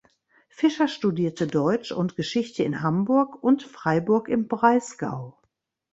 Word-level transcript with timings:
Fischer 0.49 0.87
studierte 0.87 1.45
Deutsch 1.45 1.91
und 1.91 2.15
Geschichte 2.15 2.63
in 2.63 2.81
Hamburg 2.81 3.35
und 3.43 3.61
Freiburg 3.61 4.29
im 4.29 4.47
Breisgau. 4.47 5.37